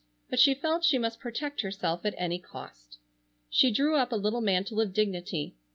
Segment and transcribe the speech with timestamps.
[0.31, 2.97] But she felt she must protect herself at any cost.
[3.51, 5.53] She drew up a little mantle of dignity.